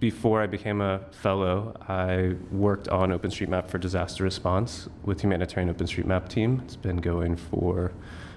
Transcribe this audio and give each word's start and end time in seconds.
before 0.00 0.40
I 0.40 0.46
became 0.46 0.80
a 0.80 1.00
fellow, 1.10 1.76
I 1.86 2.34
worked 2.50 2.88
on 2.88 3.10
OpenStreetMap 3.10 3.68
for 3.68 3.76
disaster 3.76 4.24
response 4.24 4.88
with 5.04 5.20
Humanitarian 5.20 5.72
OpenStreetMap 5.72 6.28
team. 6.28 6.62
It's 6.64 6.74
been 6.74 6.96
going 6.96 7.36
for 7.36 7.92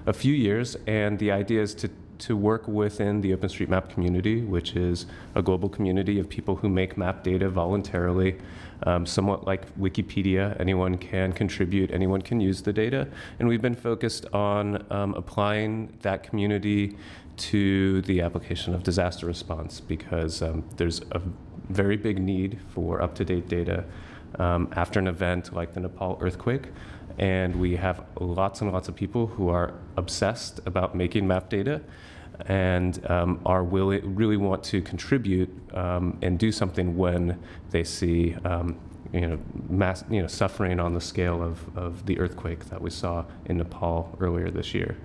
a 0.06 0.12
few 0.12 0.34
years, 0.34 0.76
and 0.86 1.18
the 1.18 1.32
idea 1.32 1.62
is 1.62 1.74
to 1.76 1.90
to 2.20 2.38
work 2.38 2.68
within 2.68 3.20
the 3.20 3.36
OpenStreetMap 3.36 3.90
community, 3.90 4.42
which 4.42 4.76
is 4.76 5.08
a 5.36 5.42
global 5.42 5.68
community 5.68 6.20
of 6.20 6.30
people 6.30 6.56
who 6.56 6.70
make 6.70 6.96
map 6.96 7.22
data 7.24 7.50
voluntarily, 7.50 8.38
um, 8.84 9.06
somewhat 9.06 9.46
like 9.46 9.76
Wikipedia. 9.78 10.58
Anyone 10.60 10.98
can 10.98 11.34
contribute, 11.34 11.92
anyone 11.92 12.22
can 12.22 12.40
use 12.40 12.62
the 12.62 12.72
data. 12.72 13.10
And 13.40 13.48
we've 13.50 13.62
been 13.62 13.76
focused 13.76 14.26
on 14.32 14.86
um, 14.90 15.16
applying 15.16 15.98
that 16.04 16.24
community 16.24 16.96
to 17.36 18.02
the 18.04 18.22
application 18.22 18.74
of 18.74 18.84
disaster 18.84 19.26
response 19.26 19.82
because 19.82 20.42
um, 20.42 20.64
there's 20.78 21.02
a 21.12 21.22
very 21.70 21.98
big 21.98 22.20
need 22.20 22.60
for 22.74 23.02
up 23.02 23.16
to 23.16 23.26
date 23.26 23.48
data 23.48 23.86
um, 24.40 24.70
after 24.76 25.00
an 25.00 25.08
event 25.08 25.54
like 25.54 25.74
the 25.74 25.80
Nepal 25.80 26.18
earthquake. 26.22 26.68
And 27.18 27.56
we 27.56 27.76
have 27.76 28.04
lots 28.20 28.62
and 28.62 28.72
lots 28.72 28.88
of 28.88 28.96
people 28.96 29.28
who 29.28 29.50
are 29.50 29.74
obsessed 29.98 30.60
about 30.66 30.96
making 30.96 31.28
map 31.28 31.50
data 31.50 31.82
and 32.48 33.00
um, 33.10 33.40
are 33.46 33.64
willing, 33.64 34.16
really 34.16 34.38
want 34.38 34.64
to 34.64 34.82
contribute 34.82 35.50
um, 35.76 36.18
and 36.22 36.40
do 36.40 36.52
something 36.52 36.98
when 36.98 37.40
they 37.70 37.84
see 37.84 38.36
um, 38.44 38.80
you 39.14 39.22
know, 39.22 39.40
mass, 39.70 40.04
you 40.10 40.22
know, 40.22 40.28
suffering 40.28 40.80
on 40.80 40.96
the 40.96 41.02
scale 41.02 41.44
of, 41.44 41.78
of 41.78 42.06
the 42.08 42.18
earthquake 42.18 42.66
that 42.66 42.82
we 42.82 42.90
saw 42.90 43.24
in 43.46 43.58
Nepal 43.58 44.18
earlier 44.20 44.50
this 44.50 44.74
year. 44.74 44.98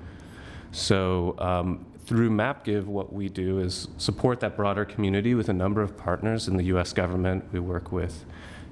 So 0.72 1.34
um, 1.38 1.84
through 2.08 2.30
MapGive, 2.30 2.86
what 2.86 3.12
we 3.12 3.28
do 3.28 3.58
is 3.58 3.86
support 3.98 4.40
that 4.40 4.56
broader 4.56 4.86
community 4.86 5.34
with 5.34 5.50
a 5.50 5.52
number 5.52 5.82
of 5.82 5.94
partners 5.94 6.48
in 6.48 6.56
the 6.56 6.64
U.S. 6.64 6.94
government. 6.94 7.44
We 7.52 7.60
work 7.60 7.92
with 7.92 8.24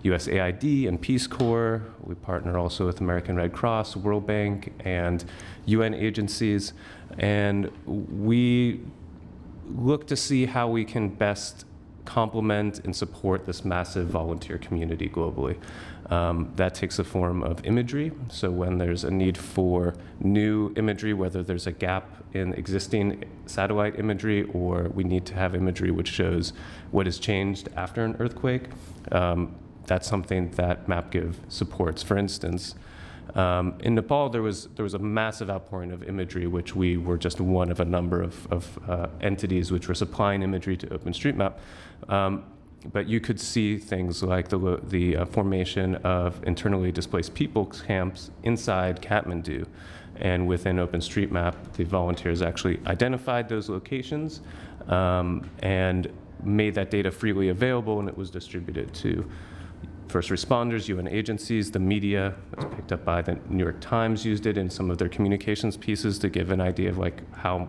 USAID 0.05 0.89
and 0.89 0.99
Peace 0.99 1.27
Corps. 1.27 1.83
We 2.03 2.15
partner 2.15 2.57
also 2.57 2.87
with 2.87 3.03
American 3.03 3.37
Red 3.37 3.53
Cross, 3.53 3.95
World 3.95 4.27
Bank, 4.27 4.73
and 4.87 5.23
UN 5.67 5.93
agencies. 5.93 6.73
And 7.19 7.71
we 7.87 8.81
look 9.69 10.07
to 10.07 10.17
see 10.17 10.47
how 10.47 10.69
we 10.69 10.87
can 10.87 11.11
best 11.11 11.67
complement 12.07 12.81
and 12.85 12.97
support 12.97 13.45
this 13.45 13.65
massive 13.65 14.07
volunteer 14.07 14.57
community 14.59 15.09
globally. 15.09 15.59
Um, 16.11 16.53
that 16.57 16.75
takes 16.75 16.97
the 16.97 17.05
form 17.05 17.43
of 17.43 17.65
imagery. 17.67 18.13
So, 18.31 18.51
when 18.51 18.79
there's 18.79 19.05
a 19.05 19.11
need 19.11 19.37
for 19.37 19.95
new 20.21 20.73
imagery, 20.77 21.13
whether 21.13 21.43
there's 21.43 21.67
a 21.67 21.73
gap 21.73 22.25
in 22.33 22.55
existing 22.55 23.25
satellite 23.47 23.99
imagery 23.99 24.45
or 24.55 24.85
we 24.95 25.05
need 25.05 25.27
to 25.27 25.35
have 25.35 25.55
imagery 25.55 25.91
which 25.91 26.09
shows 26.09 26.53
what 26.93 27.07
has 27.07 27.19
changed 27.19 27.69
after 27.77 28.05
an 28.05 28.17
earthquake, 28.21 28.69
um, 29.11 29.57
that's 29.87 30.07
something 30.09 30.51
that 30.53 30.87
MapGive 30.87 31.35
supports. 31.49 32.03
For 32.03 32.17
instance, 32.17 32.77
um, 33.35 33.75
in 33.81 33.95
Nepal, 33.95 34.29
there 34.29 34.43
was 34.43 34.69
there 34.77 34.85
was 34.85 34.95
a 34.95 34.99
massive 34.99 35.51
outpouring 35.51 35.93
of 35.93 36.03
imagery, 36.03 36.47
which 36.47 36.77
we 36.77 36.97
were 36.97 37.19
just 37.19 37.41
one 37.41 37.71
of 37.71 37.81
a 37.81 37.85
number 37.85 38.23
of, 38.23 38.47
of 38.53 38.79
uh, 38.89 39.09
entities 39.21 39.73
which 39.73 39.89
were 39.89 39.95
supplying 39.95 40.43
imagery 40.43 40.77
to 40.77 40.87
OpenStreetMap. 40.87 41.55
Um, 42.09 42.45
but 42.93 43.09
you 43.09 43.21
could 43.21 43.41
see 43.41 43.79
things 43.79 44.23
like 44.23 44.49
the 44.49 44.81
the 44.85 45.17
uh, 45.17 45.25
formation 45.27 45.97
of 45.97 46.43
internally 46.45 46.93
displaced 46.93 47.35
people 47.35 47.67
camps 47.67 48.31
inside 48.45 49.03
Kathmandu, 49.03 49.67
and 50.17 50.47
within 50.47 50.77
OpenStreetMap, 50.77 51.73
the 51.73 51.85
volunteers 51.85 52.43
actually 52.43 52.81
identified 52.87 53.49
those 53.49 53.69
locations 53.69 54.41
um, 54.89 55.49
and 55.61 56.11
made 56.45 56.75
that 56.75 56.91
data 56.91 57.11
freely 57.11 57.49
available, 57.49 57.99
and 57.99 58.09
it 58.09 58.17
was 58.17 58.31
distributed 58.31 58.95
to 58.95 59.29
first 60.09 60.31
responders, 60.31 60.89
UN 60.89 61.09
agencies, 61.09 61.71
the 61.71 61.79
media. 61.79 62.35
It 62.53 62.59
was 62.59 62.75
picked 62.75 62.93
up 62.93 63.05
by 63.05 63.23
the 63.23 63.39
New 63.49 63.63
York 63.63 63.81
Times, 63.81 64.25
used 64.25 64.47
it 64.47 64.57
in 64.57 64.71
some 64.71 64.91
of 64.91 64.99
their 64.99 65.09
communications 65.09 65.77
pieces 65.77 66.19
to 66.21 66.29
give 66.29 66.51
an 66.51 66.61
idea 66.61 66.89
of 66.89 66.99
like 66.99 67.23
how 67.35 67.69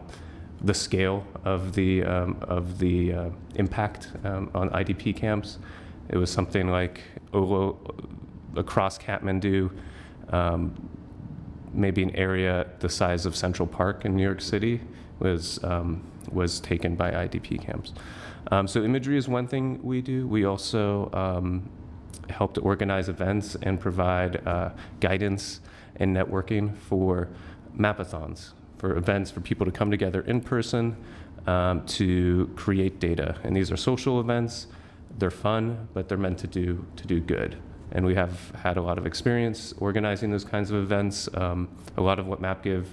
the 0.62 0.74
scale 0.74 1.26
of 1.46 1.74
the 1.74 2.04
um, 2.04 2.38
of 2.42 2.80
the 2.80 3.14
uh, 3.14 3.30
impact 3.56 4.12
um, 4.24 4.50
on 4.54 4.70
IDP 4.72 5.16
camps. 5.16 5.60
It 6.10 6.18
was 6.18 6.32
something 6.32 6.70
like 6.70 7.02
Olo, 7.34 7.78
across 8.56 8.98
Kathmandu, 8.98 9.70
um, 10.30 10.74
maybe 11.74 12.02
an 12.04 12.16
area 12.16 12.68
the 12.80 12.90
size 12.90 13.26
of 13.26 13.36
Central 13.36 13.68
Park 13.68 14.06
in 14.06 14.16
New 14.16 14.24
York 14.24 14.42
City 14.42 14.82
was 15.20 15.64
um, 15.64 16.04
was 16.32 16.60
taken 16.60 16.96
by 16.96 17.12
IDP 17.12 17.62
camps. 17.62 17.94
Um, 18.52 18.68
so 18.68 18.84
imagery 18.84 19.18
is 19.18 19.28
one 19.28 19.48
thing 19.48 19.80
we 19.84 20.02
do. 20.02 20.28
We 20.28 20.46
also 20.46 21.10
um, 21.14 21.70
help 22.30 22.54
to 22.54 22.62
organize 22.62 23.10
events 23.10 23.56
and 23.62 23.80
provide 23.80 24.46
uh, 24.48 24.70
guidance 25.00 25.62
and 25.96 26.16
networking 26.16 26.76
for 26.76 27.28
mapathons, 27.78 28.54
for 28.78 28.96
events 28.96 29.32
for 29.32 29.42
people 29.42 29.66
to 29.66 29.72
come 29.72 29.92
together 29.92 30.22
in 30.22 30.42
person 30.42 30.96
um, 31.46 31.86
to 31.86 32.52
create 32.56 33.00
data. 33.00 33.36
And 33.44 33.56
these 33.56 33.72
are 33.72 33.78
social 33.78 34.20
events. 34.20 34.68
They're 35.18 35.32
fun, 35.32 35.88
but 35.94 36.10
they're 36.10 36.18
meant 36.18 36.38
to 36.40 36.48
do 36.48 36.86
to 36.98 37.08
do 37.08 37.20
good. 37.20 37.58
And 37.92 38.06
we 38.06 38.16
have 38.16 38.52
had 38.52 38.78
a 38.78 38.82
lot 38.82 38.98
of 38.98 39.06
experience 39.06 39.74
organizing 39.80 40.30
those 40.30 40.44
kinds 40.44 40.72
of 40.72 40.78
events. 40.78 41.30
Um, 41.34 41.70
a 41.96 42.02
lot 42.02 42.20
of 42.20 42.28
what 42.28 42.42
MapGive 42.42 42.86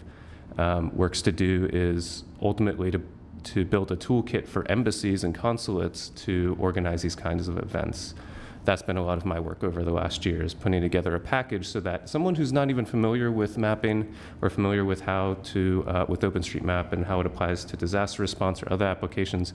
um, 0.57 0.97
works 0.97 1.21
to 1.23 1.33
do 1.33 1.69
is 1.73 2.25
ultimately 2.41 2.91
to 2.91 3.01
to 3.43 3.63
build 3.63 3.93
a 3.93 3.97
toolkit 3.97 4.49
for 4.49 4.67
embassies 4.71 5.23
and 5.23 5.35
consulates 5.35 6.09
to 6.09 6.57
organize 6.59 7.03
these 7.03 7.15
kinds 7.15 7.47
of 7.47 7.59
events 7.59 8.15
that's 8.65 8.83
been 8.83 8.97
a 8.97 9.05
lot 9.05 9.19
of 9.19 9.25
my 9.25 9.39
work 9.39 9.63
over 9.63 9.83
the 9.83 9.93
last 9.93 10.25
year 10.25 10.43
is 10.43 10.55
putting 10.55 10.81
together 10.81 11.15
a 11.15 11.21
package 11.21 11.67
so 11.67 11.81
that 11.81 12.09
someone 12.09 12.35
who's 12.35 12.53
not 12.53 12.71
even 12.71 12.85
familiar 12.85 13.31
with 13.31 13.59
mapping 13.59 14.13
or 14.41 14.49
familiar 14.51 14.85
with 14.85 15.03
how 15.03 15.35
to 15.43 15.85
uh, 15.87 16.07
with 16.09 16.21
OpenStreetMap 16.21 16.93
and 16.93 17.05
how 17.05 17.21
it 17.21 17.27
applies 17.27 17.65
to 17.65 17.77
disaster 17.77 18.23
response 18.23 18.63
or 18.63 18.73
other 18.73 18.87
applications, 18.87 19.53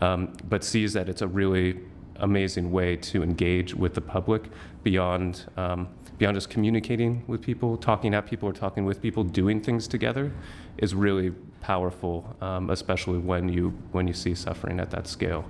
um, 0.00 0.32
but 0.48 0.64
sees 0.64 0.92
that 0.92 1.08
it's 1.08 1.22
a 1.22 1.28
really 1.28 1.80
amazing 2.16 2.70
way 2.70 2.96
to 2.96 3.22
engage 3.22 3.74
with 3.74 3.94
the 3.94 4.00
public 4.00 4.50
beyond 4.82 5.46
um, 5.56 5.88
beyond 6.18 6.36
just 6.36 6.50
communicating 6.50 7.24
with 7.26 7.40
people, 7.40 7.78
talking 7.78 8.12
at 8.12 8.26
people, 8.26 8.46
or 8.48 8.52
talking 8.52 8.84
with 8.84 9.00
people, 9.00 9.24
doing 9.24 9.58
things 9.58 9.88
together 9.88 10.30
is 10.76 10.94
really 10.94 11.30
powerful, 11.62 12.36
um, 12.42 12.68
especially 12.70 13.18
when 13.18 13.48
you 13.48 13.70
when 13.92 14.06
you 14.06 14.12
see 14.12 14.34
suffering 14.34 14.80
at 14.80 14.90
that 14.90 15.06
scale 15.06 15.44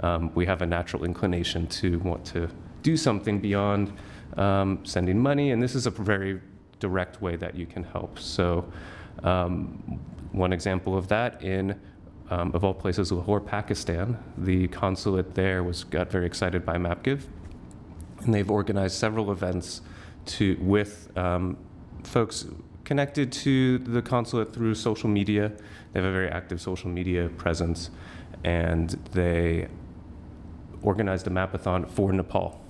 um, 0.00 0.30
we 0.34 0.46
have 0.46 0.62
a 0.62 0.66
natural 0.66 1.04
inclination 1.04 1.66
to 1.68 1.98
want 2.00 2.24
to 2.26 2.48
do 2.82 2.96
something 2.96 3.40
beyond 3.40 3.92
um, 4.36 4.80
sending 4.84 5.18
money, 5.18 5.50
and 5.50 5.62
this 5.62 5.74
is 5.74 5.86
a 5.86 5.90
very 5.90 6.40
direct 6.78 7.22
way 7.22 7.36
that 7.36 7.54
you 7.54 7.66
can 7.66 7.82
help. 7.82 8.18
So, 8.18 8.70
um, 9.22 10.00
one 10.32 10.52
example 10.52 10.96
of 10.96 11.08
that 11.08 11.42
in 11.42 11.80
um, 12.30 12.50
of 12.54 12.64
all 12.64 12.74
places, 12.74 13.12
Lahore, 13.12 13.40
Pakistan, 13.40 14.18
the 14.36 14.68
consulate 14.68 15.34
there 15.34 15.62
was 15.62 15.84
got 15.84 16.10
very 16.10 16.26
excited 16.26 16.66
by 16.66 16.76
MapGive, 16.76 17.22
and 18.20 18.34
they've 18.34 18.50
organized 18.50 18.96
several 18.96 19.30
events 19.30 19.80
to 20.26 20.56
with 20.60 21.16
um, 21.16 21.56
folks 22.02 22.46
connected 22.84 23.32
to 23.32 23.78
the 23.78 24.02
consulate 24.02 24.52
through 24.52 24.74
social 24.74 25.08
media. 25.08 25.52
They 25.92 26.00
have 26.00 26.08
a 26.08 26.12
very 26.12 26.28
active 26.28 26.60
social 26.60 26.90
media 26.90 27.28
presence, 27.30 27.90
and 28.44 28.90
they 29.12 29.68
organized 30.82 31.26
a 31.26 31.30
mapathon 31.30 31.88
for 31.88 32.12
Nepal. 32.12 32.60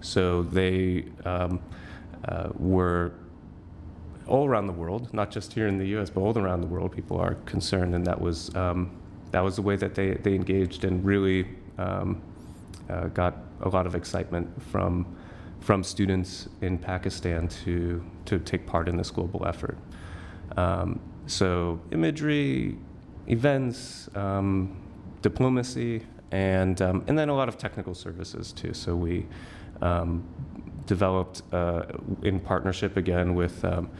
So 0.00 0.42
they 0.42 1.06
um, 1.24 1.60
uh, 2.26 2.48
were 2.54 3.12
all 4.26 4.46
around 4.46 4.66
the 4.66 4.72
world, 4.72 5.12
not 5.12 5.30
just 5.30 5.52
here 5.52 5.66
in 5.66 5.78
the 5.78 5.86
U.S., 5.88 6.10
but 6.10 6.20
all 6.20 6.36
around 6.36 6.60
the 6.60 6.66
world. 6.66 6.92
People 6.92 7.18
are 7.18 7.34
concerned, 7.46 7.94
and 7.94 8.06
that 8.06 8.20
was 8.20 8.54
um, 8.54 8.90
that 9.30 9.40
was 9.40 9.56
the 9.56 9.62
way 9.62 9.76
that 9.76 9.94
they 9.94 10.14
they 10.14 10.34
engaged 10.34 10.84
and 10.84 11.04
really 11.04 11.46
um, 11.78 12.20
uh, 12.88 13.06
got 13.08 13.36
a 13.62 13.68
lot 13.68 13.86
of 13.86 13.94
excitement 13.94 14.48
from 14.70 15.06
from 15.60 15.84
students 15.84 16.48
in 16.60 16.78
Pakistan 16.78 17.48
to 17.48 18.04
to 18.24 18.38
take 18.38 18.66
part 18.66 18.88
in 18.88 18.96
this 18.96 19.10
global 19.10 19.46
effort. 19.46 19.78
Um, 20.56 21.00
so 21.26 21.80
imagery, 21.92 22.76
events, 23.28 24.08
um, 24.14 24.76
diplomacy, 25.22 26.02
and 26.32 26.80
um, 26.82 27.04
and 27.06 27.16
then 27.16 27.28
a 27.28 27.34
lot 27.34 27.48
of 27.48 27.58
technical 27.58 27.94
services 27.94 28.52
too. 28.52 28.74
So 28.74 28.96
we 28.96 29.26
um, 29.80 30.24
developed 30.86 31.42
uh, 31.52 31.82
in 32.22 32.40
partnership 32.40 32.96
again 32.96 33.34
with 33.34 33.64
um, 33.64 33.90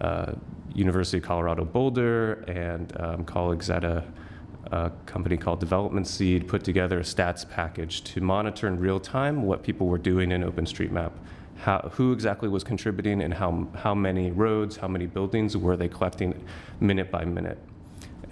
uh, 0.00 0.32
University 0.74 1.18
of 1.18 1.24
Colorado 1.24 1.64
Boulder 1.64 2.44
and 2.46 2.92
um, 3.00 3.24
colleagues 3.24 3.70
at 3.70 3.82
a, 3.82 4.04
a, 4.70 4.90
company 5.06 5.36
called 5.36 5.58
Development 5.58 6.06
Seed 6.06 6.46
put 6.46 6.62
together 6.62 7.00
a 7.00 7.02
stats 7.02 7.48
package 7.48 8.04
to 8.04 8.20
monitor 8.20 8.68
in 8.68 8.78
real 8.78 9.00
time 9.00 9.42
what 9.42 9.62
people 9.62 9.88
were 9.88 9.98
doing 9.98 10.30
in 10.30 10.42
OpenStreetMap. 10.42 11.12
How, 11.56 11.90
who 11.92 12.12
exactly 12.12 12.48
was 12.48 12.64
contributing 12.64 13.20
and 13.20 13.34
how, 13.34 13.68
how 13.74 13.94
many 13.94 14.30
roads, 14.30 14.76
how 14.76 14.88
many 14.88 15.06
buildings 15.06 15.56
were 15.56 15.76
they 15.76 15.88
collecting 15.88 16.42
minute 16.80 17.10
by 17.10 17.24
minute 17.24 17.58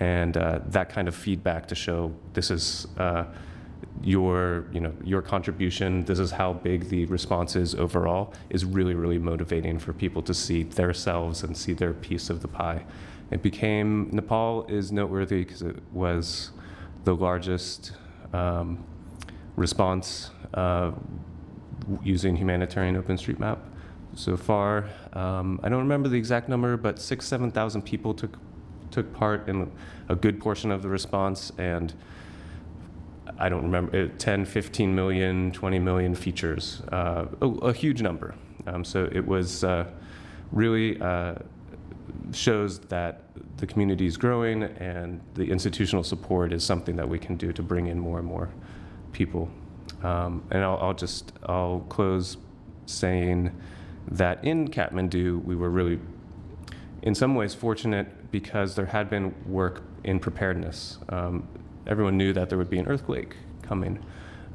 and 0.00 0.36
uh, 0.36 0.60
that 0.66 0.88
kind 0.88 1.08
of 1.08 1.14
feedback 1.14 1.66
to 1.68 1.74
show 1.74 2.14
this 2.32 2.50
is 2.50 2.86
uh, 2.98 3.24
your, 4.02 4.66
you 4.72 4.80
know, 4.80 4.92
your 5.04 5.22
contribution, 5.22 6.04
this 6.04 6.18
is 6.18 6.30
how 6.30 6.52
big 6.52 6.88
the 6.88 7.04
response 7.06 7.56
is 7.56 7.74
overall, 7.74 8.32
is 8.50 8.64
really, 8.64 8.94
really 8.94 9.18
motivating 9.18 9.78
for 9.78 9.92
people 9.92 10.22
to 10.22 10.34
see 10.34 10.62
themselves 10.62 11.42
and 11.42 11.56
see 11.56 11.72
their 11.72 11.92
piece 11.92 12.30
of 12.30 12.40
the 12.42 12.48
pie. 12.48 12.84
It 13.30 13.42
became, 13.42 14.08
Nepal 14.12 14.66
is 14.68 14.90
noteworthy 14.92 15.44
because 15.44 15.62
it 15.62 15.76
was 15.92 16.52
the 17.04 17.14
largest 17.14 17.92
um, 18.32 18.84
response 19.56 20.30
uh, 20.54 20.92
using 22.02 22.36
humanitarian 22.36 23.00
OpenStreetMap 23.00 23.58
so 24.14 24.36
far. 24.36 24.88
Um, 25.12 25.60
I 25.62 25.68
don't 25.68 25.80
remember 25.80 26.08
the 26.08 26.16
exact 26.16 26.48
number, 26.48 26.76
but 26.76 26.98
six, 26.98 27.26
7,000 27.26 27.82
people 27.82 28.14
took, 28.14 28.38
took 28.90 29.12
part 29.12 29.48
in 29.48 29.70
a 30.08 30.14
good 30.14 30.40
portion 30.40 30.70
of 30.70 30.82
the 30.82 30.88
response, 30.88 31.52
and 31.58 31.94
I 33.38 33.48
don't 33.48 33.62
remember, 33.62 34.04
uh, 34.04 34.08
10, 34.18 34.44
15 34.44 34.94
million, 34.94 35.52
20 35.52 35.78
million 35.78 36.14
features, 36.14 36.82
uh, 36.92 37.26
a, 37.40 37.46
a 37.46 37.72
huge 37.72 38.02
number. 38.02 38.34
Um, 38.66 38.84
so 38.84 39.08
it 39.12 39.26
was 39.26 39.64
uh, 39.64 39.86
really 40.52 41.00
uh, 41.00 41.36
shows 42.32 42.78
that 42.80 43.22
the 43.58 43.66
community 43.66 44.06
is 44.06 44.16
growing 44.16 44.64
and 44.64 45.20
the 45.34 45.44
institutional 45.44 46.04
support 46.04 46.52
is 46.52 46.64
something 46.64 46.96
that 46.96 47.08
we 47.08 47.18
can 47.18 47.36
do 47.36 47.52
to 47.52 47.62
bring 47.62 47.86
in 47.86 47.98
more 47.98 48.18
and 48.18 48.26
more 48.26 48.50
people. 49.12 49.48
Um, 50.02 50.44
and 50.50 50.62
I'll, 50.62 50.78
I'll 50.78 50.94
just 50.94 51.32
I'll 51.46 51.84
close 51.88 52.36
saying 52.86 53.52
that 54.10 54.44
in 54.44 54.68
Kathmandu 54.68 55.44
we 55.44 55.56
were 55.56 55.70
really, 55.70 55.98
in 57.02 57.14
some 57.14 57.34
ways, 57.34 57.54
fortunate 57.54 58.08
because 58.30 58.74
there 58.74 58.86
had 58.86 59.08
been 59.08 59.34
work 59.46 59.82
in 60.04 60.18
preparedness. 60.18 60.98
Um, 61.08 61.48
everyone 61.86 62.16
knew 62.16 62.32
that 62.32 62.48
there 62.48 62.58
would 62.58 62.70
be 62.70 62.78
an 62.78 62.86
earthquake 62.86 63.36
coming, 63.62 64.04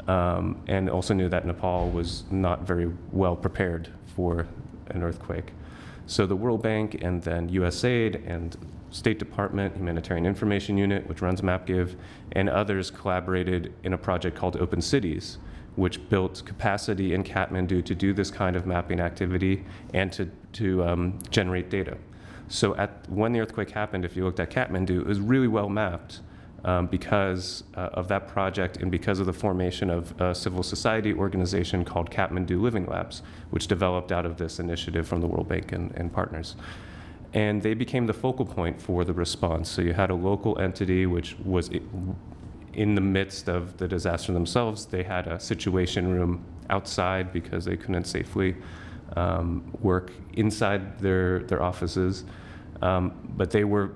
um, 0.08 0.62
and 0.68 0.90
also 0.90 1.14
knew 1.14 1.30
that 1.30 1.46
Nepal 1.46 1.90
was 1.90 2.24
not 2.30 2.68
very 2.68 2.92
well 3.12 3.36
prepared 3.36 3.90
for 4.16 4.48
an 4.88 5.04
earthquake. 5.04 5.52
So 6.06 6.26
the 6.26 6.36
World 6.36 6.62
Bank 6.62 6.98
and 7.02 7.22
then 7.22 7.50
USAID 7.50 8.28
and 8.28 8.58
State 8.92 9.18
Department 9.18 9.76
Humanitarian 9.76 10.26
Information 10.26 10.78
Unit, 10.78 11.08
which 11.08 11.22
runs 11.22 11.42
MapGive, 11.42 11.96
and 12.34 12.50
others 12.50 12.92
collaborated 12.92 13.74
in 13.84 13.94
a 13.94 13.98
project 13.98 14.38
called 14.38 14.58
Open 14.58 14.82
Cities, 14.82 15.40
which 15.76 16.08
built 16.10 16.44
capacity 16.46 17.14
in 17.14 17.24
Kathmandu 17.24 17.84
to 17.86 17.96
do 17.96 18.14
this 18.14 18.30
kind 18.30 18.56
of 18.56 18.68
mapping 18.68 19.00
activity 19.00 19.66
and 19.94 20.12
to, 20.14 20.30
to 20.54 20.84
um, 20.84 21.20
generate 21.32 21.70
data. 21.70 21.98
So 22.48 22.76
at, 22.76 23.10
when 23.10 23.34
the 23.34 23.40
earthquake 23.40 23.72
happened, 23.72 24.06
if 24.06 24.16
you 24.16 24.24
looked 24.26 24.40
at 24.40 24.52
Kathmandu, 24.52 25.02
it 25.02 25.06
was 25.06 25.20
really 25.20 25.48
well 25.48 25.70
mapped 25.70 26.22
um, 26.66 26.88
because 26.88 27.64
uh, 27.76 27.90
of 27.94 28.08
that 28.08 28.28
project 28.28 28.78
and 28.78 28.90
because 28.90 29.20
of 29.20 29.26
the 29.26 29.34
formation 29.34 29.90
of 29.90 30.20
a 30.22 30.34
civil 30.34 30.64
society 30.64 31.14
organization 31.14 31.84
called 31.84 32.10
Kathmandu 32.10 32.62
Living 32.62 32.86
Labs, 32.86 33.22
which 33.50 33.68
developed 33.68 34.12
out 34.12 34.26
of 34.26 34.38
this 34.38 34.60
initiative 34.60 35.08
from 35.08 35.22
the 35.22 35.28
World 35.28 35.48
Bank 35.48 35.72
and, 35.72 35.92
and 35.96 36.12
partners. 36.12 36.56
And 37.34 37.62
they 37.62 37.74
became 37.74 38.06
the 38.06 38.14
focal 38.14 38.46
point 38.46 38.80
for 38.82 39.04
the 39.04 39.14
response. 39.14 39.70
So 39.70 39.82
you 39.82 39.94
had 39.94 40.12
a 40.12 40.16
local 40.16 40.58
entity 40.60 41.06
which 41.06 41.36
was 41.40 41.70
in 42.74 42.96
the 42.96 43.02
midst 43.02 43.50
of 43.50 43.78
the 43.78 43.88
disaster 43.88 44.32
themselves. 44.34 44.86
They 44.86 45.04
had 45.04 45.28
a 45.28 45.40
situation 45.40 46.10
room 46.10 46.46
outside 46.70 47.34
because 47.34 47.66
they 47.66 47.76
couldn't 47.76 48.06
safely 48.06 48.56
um, 49.16 49.72
work 49.82 50.12
inside 50.34 51.00
their, 51.00 51.40
their 51.40 51.62
offices. 51.62 52.26
Um, 52.82 53.14
but 53.38 53.52
they 53.52 53.64
were 53.64 53.92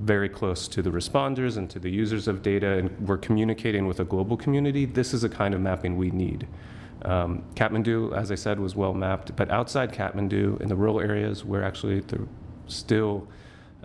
very 0.00 0.28
close 0.28 0.66
to 0.68 0.82
the 0.82 0.90
responders 0.90 1.56
and 1.56 1.68
to 1.70 1.78
the 1.78 1.90
users 1.90 2.26
of 2.26 2.42
data, 2.42 2.78
and 2.78 3.08
we're 3.08 3.18
communicating 3.18 3.86
with 3.86 4.00
a 4.00 4.04
global 4.04 4.36
community, 4.36 4.86
this 4.86 5.12
is 5.12 5.24
a 5.24 5.28
kind 5.28 5.54
of 5.54 5.60
mapping 5.60 5.96
we 5.96 6.10
need. 6.10 6.46
Um, 7.02 7.44
Kathmandu, 7.54 8.14
as 8.16 8.30
I 8.30 8.34
said, 8.34 8.58
was 8.58 8.74
well 8.74 8.94
mapped, 8.94 9.36
but 9.36 9.50
outside 9.50 9.92
Kathmandu, 9.92 10.60
in 10.60 10.68
the 10.68 10.76
rural 10.76 11.00
areas, 11.00 11.44
where 11.44 11.62
actually 11.62 12.02
still 12.66 13.28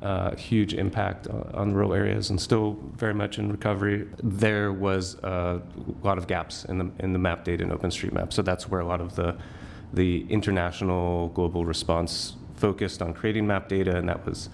uh, 0.02 0.36
huge 0.36 0.74
impact 0.74 1.28
on 1.28 1.74
rural 1.74 1.94
areas 1.94 2.30
and 2.30 2.40
still 2.40 2.78
very 2.96 3.14
much 3.14 3.40
in 3.40 3.50
recovery, 3.52 4.08
there 4.22 4.74
was 4.74 5.16
a 5.24 5.62
lot 6.04 6.18
of 6.18 6.28
gaps 6.28 6.66
in 6.66 6.78
the 6.78 6.92
in 7.00 7.14
the 7.14 7.20
map 7.20 7.46
data 7.46 7.64
in 7.64 7.70
OpenStreetMap. 7.70 8.34
So 8.34 8.42
that's 8.42 8.70
where 8.70 8.82
a 8.82 8.86
lot 8.86 9.00
of 9.00 9.16
the 9.16 9.38
the 9.94 10.26
international 10.30 11.30
global 11.30 11.66
response 11.66 12.36
focused 12.56 13.02
on 13.02 13.14
creating 13.14 13.46
map 13.48 13.70
data, 13.70 13.98
and 13.98 14.08
that 14.10 14.26
was 14.26 14.50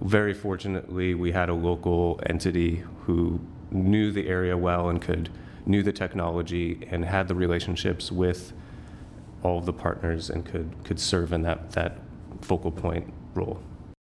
very 0.00 0.34
fortunately, 0.34 1.14
we 1.14 1.32
had 1.32 1.48
a 1.48 1.54
local 1.54 2.20
entity 2.26 2.84
who 3.04 3.40
knew 3.70 4.12
the 4.12 4.28
area 4.28 4.56
well 4.56 4.88
and 4.88 5.00
could 5.00 5.28
knew 5.66 5.82
the 5.82 5.92
technology 5.92 6.86
and 6.90 7.04
had 7.04 7.28
the 7.28 7.34
relationships 7.34 8.10
with 8.10 8.52
all 9.42 9.58
of 9.58 9.66
the 9.66 9.72
partners 9.72 10.30
and 10.30 10.44
could 10.44 10.70
could 10.84 10.98
serve 10.98 11.32
in 11.32 11.42
that 11.42 11.72
that 11.72 11.98
focal 12.40 12.70
point 12.70 13.12
role. 13.34 13.60